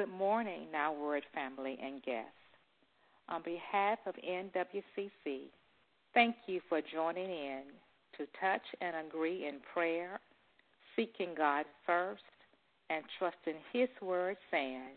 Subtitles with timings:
[0.00, 2.30] Good morning, Now Word family and guests.
[3.28, 5.40] On behalf of NWCC,
[6.14, 7.64] thank you for joining in
[8.16, 10.18] to touch and agree in prayer,
[10.96, 12.22] seeking God first,
[12.88, 14.96] and trusting His word, saying,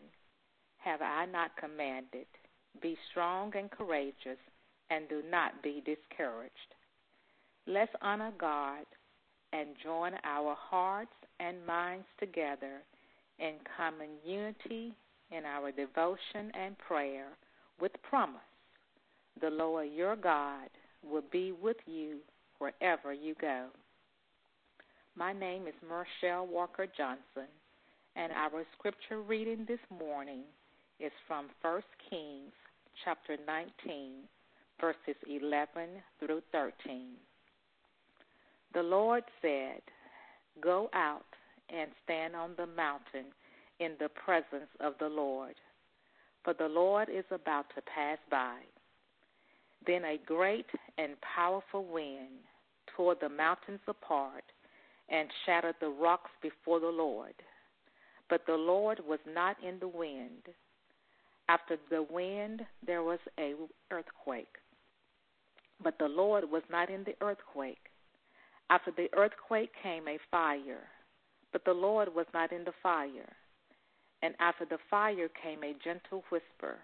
[0.78, 2.28] Have I not commanded?
[2.82, 4.40] Be strong and courageous,
[4.90, 6.54] and do not be discouraged.
[7.68, 8.86] Let's honor God
[9.52, 11.12] and join our hearts
[11.42, 12.84] and minds together
[13.40, 14.94] in common unity
[15.32, 17.28] in our devotion and prayer
[17.80, 18.42] with promise.
[19.42, 20.70] The Lord your God
[21.04, 22.18] will be with you
[22.60, 23.68] wherever you go.
[25.16, 27.50] My name is Marshall Walker Johnson,
[28.16, 30.44] and our scripture reading this morning
[31.00, 32.54] is from 1 Kings
[33.04, 34.12] chapter 19,
[34.80, 35.90] verses 11
[36.20, 37.12] through 13.
[38.74, 39.82] The Lord said,
[40.62, 41.26] Go out
[41.74, 43.32] and stand on the mountain
[43.80, 45.56] in the presence of the Lord,
[46.44, 48.58] for the Lord is about to pass by.
[49.86, 50.68] Then a great
[50.98, 52.40] and powerful wind
[52.96, 54.44] tore the mountains apart
[55.10, 57.34] and shattered the rocks before the Lord.
[58.30, 60.44] But the Lord was not in the wind.
[61.50, 63.54] After the wind, there was a
[63.92, 64.56] earthquake.
[65.84, 67.90] But the Lord was not in the earthquake.
[68.70, 70.88] After the earthquake came a fire
[71.54, 73.32] but the Lord was not in the fire.
[74.22, 76.80] And after the fire came a gentle whisper.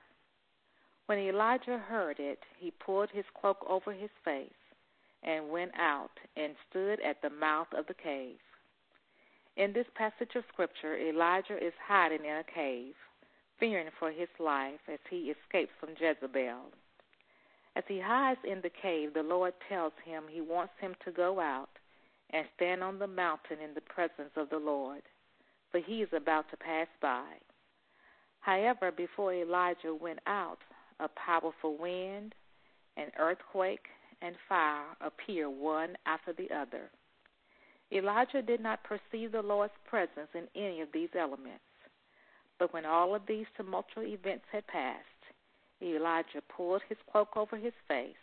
[1.08, 4.52] When Elijah heard it, he pulled his cloak over his face
[5.24, 8.38] and went out and stood at the mouth of the cave.
[9.58, 12.94] In this passage of Scripture, Elijah is hiding in a cave,
[13.60, 16.72] fearing for his life as he escapes from Jezebel.
[17.76, 21.40] As he hides in the cave, the Lord tells him he wants him to go
[21.40, 21.70] out
[22.32, 25.02] and stand on the mountain in the presence of the Lord,
[25.72, 27.26] for he is about to pass by.
[28.42, 30.60] However, before Elijah went out,
[31.00, 32.36] a powerful wind,
[32.98, 33.88] an earthquake,
[34.22, 36.90] and fire appeared one after the other.
[37.92, 41.64] Elijah did not perceive the Lord's presence in any of these elements.
[42.60, 45.06] But when all of these tumultuous events had passed,
[45.82, 48.16] Elijah pulled his cloak over his face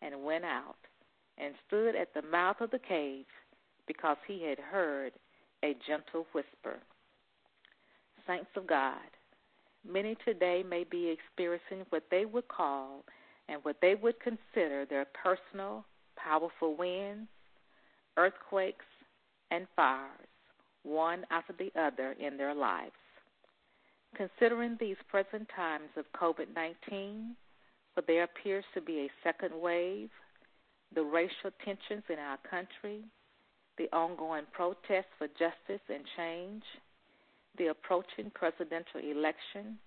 [0.00, 0.76] and went out
[1.38, 3.26] and stood at the mouth of the cave
[3.86, 5.12] because he had heard
[5.64, 6.78] a gentle whisper.
[8.26, 8.98] Saints of God,
[9.86, 13.04] many today may be experiencing what they would call
[13.48, 15.84] and what they would consider their personal,
[16.16, 17.28] powerful winds,
[18.16, 18.84] earthquakes,
[19.50, 20.28] and fires,
[20.82, 22.92] one after the other in their lives.
[24.16, 27.34] Considering these present times of COVID 19,
[27.94, 30.10] where there appears to be a second wave,
[30.94, 33.00] the racial tensions in our country,
[33.78, 36.62] the ongoing protests for justice and change,
[37.58, 39.78] the approaching presidential election,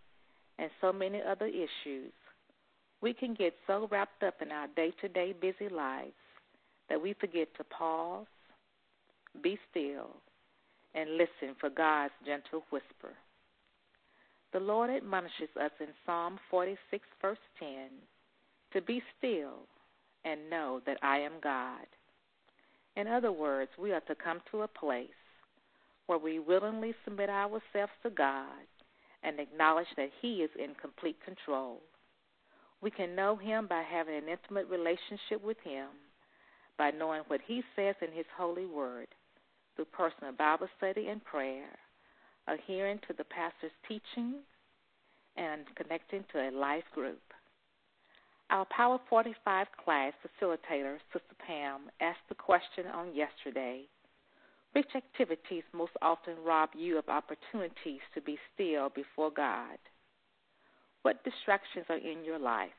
[0.60, 2.12] and so many other issues,
[3.02, 6.12] we can get so wrapped up in our day to day busy lives
[6.90, 8.26] that we forget to pause,
[9.44, 10.16] be still,
[10.96, 13.14] and listen for God's gentle whisper.
[14.54, 17.68] The Lord admonishes us in Psalm 46, verse 10,
[18.74, 19.68] to be still
[20.28, 21.86] and know that I am God.
[22.96, 25.08] In other words, we are to come to a place
[26.08, 28.66] where we willingly submit ourselves to God
[29.24, 31.82] and acknowledge that He is in complete control.
[32.82, 35.88] We can know Him by having an intimate relationship with Him,
[36.78, 39.08] by knowing what He says in His holy word,
[39.76, 41.70] through personal Bible study and prayer,
[42.48, 44.36] adhering to the pastor's teaching,
[45.36, 47.22] and connecting to a life group.
[48.50, 53.84] Our Power 45 class facilitator, Sister Pam, asked the question on yesterday
[54.72, 59.78] Which activities most often rob you of opportunities to be still before God?
[61.02, 62.70] What distractions are in your life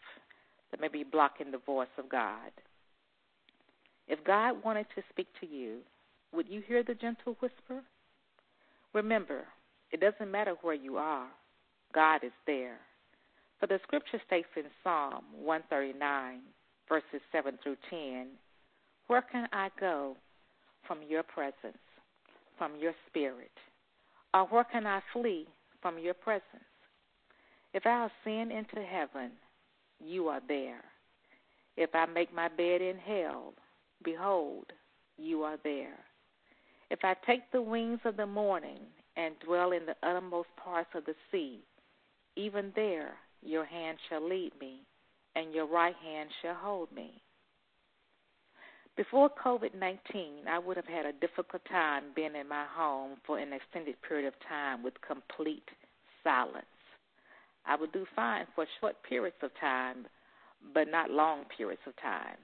[0.71, 2.51] that may be blocking the voice of God?
[4.07, 5.81] If God wanted to speak to you,
[6.33, 7.83] would you hear the gentle whisper?
[8.95, 9.45] Remember,
[9.93, 11.27] it doesn't matter where you are,
[11.95, 12.79] God is there.
[13.61, 16.41] For the scripture states in Psalm 139,
[16.89, 18.29] verses 7 through 10,
[19.09, 20.17] Where can I go
[20.87, 21.83] from your presence,
[22.57, 23.51] from your spirit?
[24.33, 25.47] Or where can I flee
[25.83, 26.45] from your presence?
[27.75, 29.33] If I ascend into heaven,
[30.01, 30.85] you are there.
[31.77, 33.55] If I make my bed in hell,
[34.05, 34.67] behold,
[35.17, 35.99] you are there.
[36.91, 38.79] If I take the wings of the morning
[39.17, 41.61] and dwell in the uttermost parts of the sea,
[42.37, 44.81] even there your hand shall lead me,
[45.35, 47.23] and your right hand shall hold me.
[48.97, 53.39] Before COVID 19, I would have had a difficult time being in my home for
[53.39, 55.69] an extended period of time with complete
[56.25, 56.67] silence.
[57.65, 60.07] I would do fine for short periods of time,
[60.75, 62.39] but not long periods of time.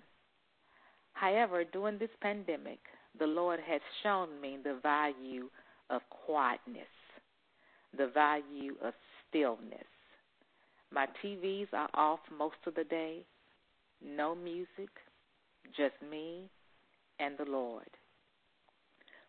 [1.15, 2.81] However, during this pandemic,
[3.19, 5.49] the Lord has shown me the value
[5.91, 6.87] of quietness,
[7.97, 8.95] the value of
[9.29, 9.94] stillness.
[10.95, 13.25] My TVs are off most of the day,
[14.01, 14.91] no music,
[15.77, 16.49] just me
[17.19, 17.89] and the Lord.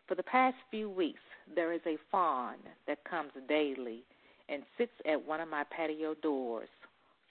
[0.07, 1.23] For the past few weeks,
[1.55, 4.03] there is a fawn that comes daily
[4.47, 6.69] and sits at one of my patio doors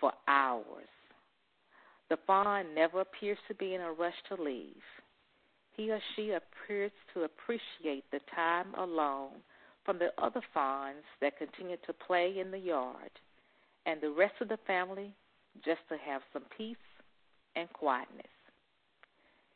[0.00, 0.88] for hours.
[2.10, 4.82] The fawn never appears to be in a rush to leave.
[5.76, 9.42] He or she appears to appreciate the time alone
[9.84, 13.10] from the other fawns that continue to play in the yard,
[13.86, 15.12] and the rest of the family
[15.64, 16.76] just to have some peace
[17.56, 18.26] and quietness.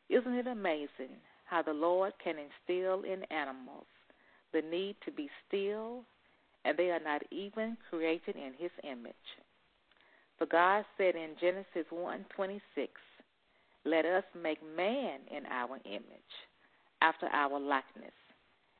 [0.09, 3.85] Isn't it amazing how the Lord can instill in animals
[4.53, 6.03] the need to be still,
[6.65, 9.13] and they are not even created in His image?
[10.37, 12.61] For God said in Genesis 1:26,
[13.83, 16.33] "Let us make man in our image,
[17.01, 18.13] after our likeness,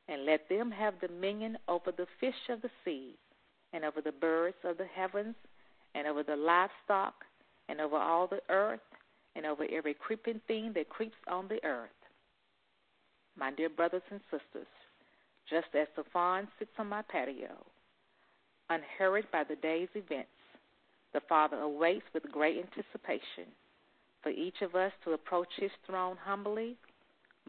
[0.08, 3.16] and let them have dominion over the fish of the sea,
[3.72, 5.34] and over the birds of the heavens,
[5.94, 7.14] and over the livestock,
[7.68, 8.80] and over all the earth,
[9.36, 11.88] and over every creeping thing that creeps on the earth.
[13.36, 14.68] My dear brothers and sisters,
[15.48, 17.64] just as the fawn sits on my patio,
[18.68, 20.30] unhurried by the day's events,
[21.12, 23.50] the Father awaits with great anticipation
[24.22, 26.76] for each of us to approach His throne humbly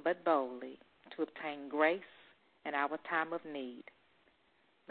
[0.04, 0.80] but boldly
[1.16, 2.00] to obtain grace
[2.66, 3.84] in our time of need.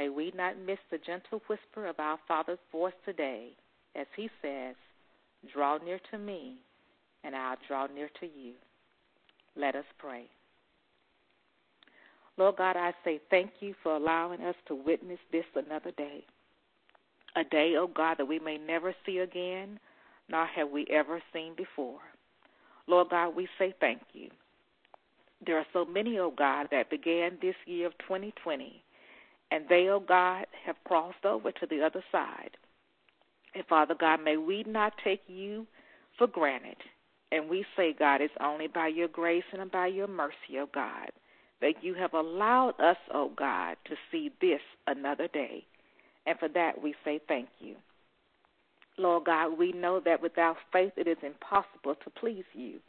[0.00, 3.50] May we not miss the gentle whisper of our Father's voice today
[3.94, 4.74] as He says,
[5.52, 6.54] Draw near to me,
[7.22, 8.54] and I'll draw near to you.
[9.56, 10.24] Let us pray.
[12.38, 16.24] Lord God, I say thank you for allowing us to witness this another day.
[17.36, 19.78] A day, O oh God, that we may never see again,
[20.30, 22.00] nor have we ever seen before.
[22.86, 24.30] Lord God, we say thank you.
[25.44, 28.82] There are so many, O oh God, that began this year of 2020,
[29.50, 32.56] and they, O oh God, have crossed over to the other side.
[33.54, 35.66] And Father God, may we not take you
[36.18, 36.76] for granted
[37.32, 40.68] and we say, God, it's only by your grace and by your mercy, O oh
[40.72, 41.10] God,
[41.60, 45.64] that you have allowed us, O oh God, to see this another day.
[46.26, 47.76] And for that we say thank you.
[48.98, 52.80] Lord God, we know that without faith it is impossible to please you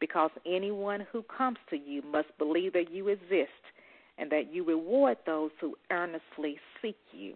[0.00, 3.50] because anyone who comes to you must believe that you exist
[4.20, 7.34] and that you reward those who earnestly seek you.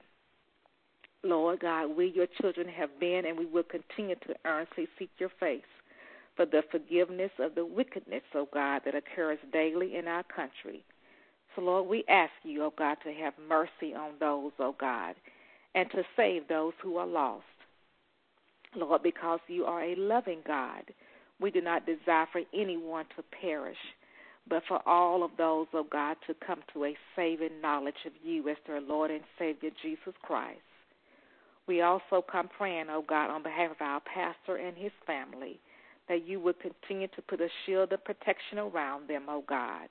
[1.25, 5.31] Lord God, we, your children, have been and we will continue to earnestly seek your
[5.41, 5.63] face
[6.37, 10.85] for the forgiveness of the wickedness, O God, that occurs daily in our country.
[11.55, 15.15] So, Lord, we ask you, O God, to have mercy on those, O God,
[15.75, 17.45] and to save those who are lost.
[18.77, 20.83] Lord, because you are a loving God,
[21.41, 23.79] we do not desire for anyone to perish,
[24.49, 28.49] but for all of those, O God, to come to a saving knowledge of you
[28.49, 30.61] as their Lord and Savior, Jesus Christ.
[31.67, 35.59] We also come praying, O God, on behalf of our pastor and his family
[36.09, 39.89] that you would continue to put a shield of protection around them, O God.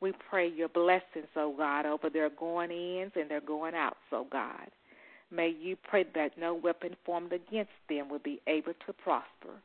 [0.00, 4.26] We pray your blessings, O God, over their going ins and their going outs, O
[4.30, 4.68] God.
[5.30, 9.60] May you pray that no weapon formed against them will be able to prosper.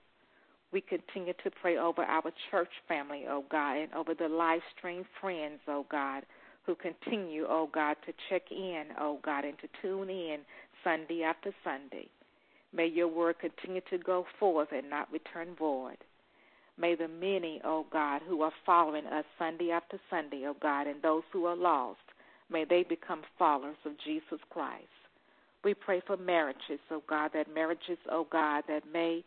[0.72, 5.04] We continue to pray over our church family, O God, and over the live stream
[5.20, 6.24] friends, O God,
[6.66, 10.40] who continue, O God, to check in, O God, and to tune in
[10.84, 12.08] Sunday after Sunday.
[12.72, 15.98] May your word continue to go forth and not return void.
[16.78, 20.56] May the many, O oh God, who are following us Sunday after Sunday, O oh
[20.62, 22.00] God, and those who are lost,
[22.50, 24.86] may they become followers of Jesus Christ.
[25.64, 29.26] We pray for marriages, O oh God, that marriages, O God, that may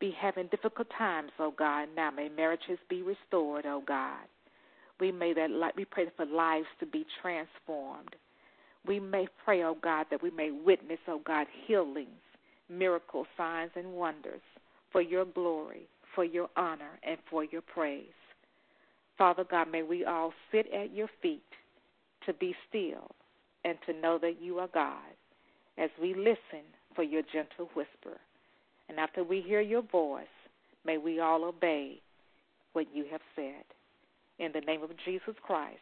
[0.00, 1.88] be having difficult times, O God.
[1.94, 4.24] Now may marriages be restored, O God.
[4.98, 8.16] We may that we pray for lives to be transformed.
[8.86, 12.08] We may pray, O God, that we may witness, O God, healings
[12.70, 14.40] miracles, signs, and wonders
[14.92, 18.06] for your glory, for your honor, and for your praise.
[19.18, 21.42] Father God, may we all sit at your feet
[22.26, 23.10] to be still
[23.64, 25.02] and to know that you are God
[25.76, 26.64] as we listen
[26.94, 28.18] for your gentle whisper.
[28.90, 30.24] And after we hear your voice,
[30.84, 32.00] may we all obey
[32.72, 33.62] what you have said.
[34.40, 35.78] In the name of Jesus Christ,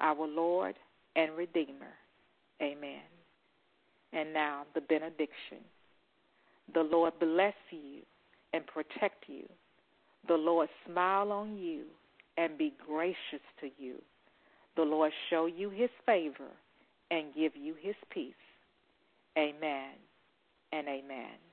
[0.00, 0.74] our Lord
[1.14, 1.94] and Redeemer.
[2.60, 3.02] Amen.
[4.12, 5.58] And now the benediction.
[6.74, 8.00] The Lord bless you
[8.52, 9.44] and protect you.
[10.26, 11.84] The Lord smile on you
[12.36, 14.02] and be gracious to you.
[14.74, 16.50] The Lord show you his favor
[17.12, 18.34] and give you his peace.
[19.38, 19.92] Amen
[20.72, 21.47] and amen.